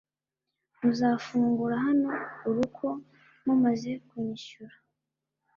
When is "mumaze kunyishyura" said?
3.45-4.75